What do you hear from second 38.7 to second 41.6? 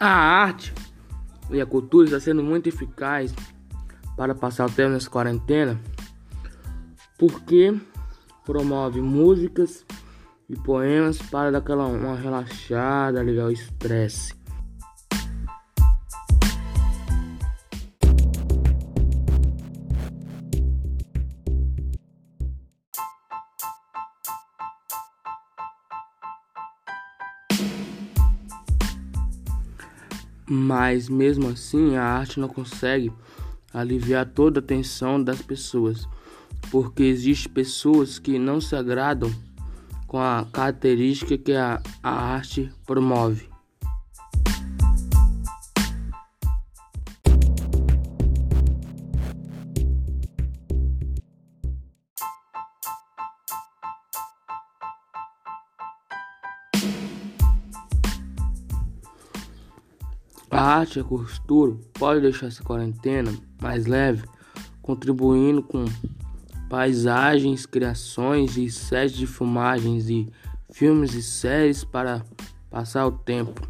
agradam com a característica que